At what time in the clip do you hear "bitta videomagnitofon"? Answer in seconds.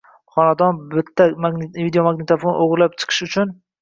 0.95-2.59